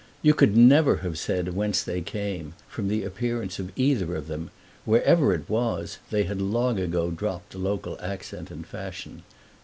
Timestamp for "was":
5.47-5.99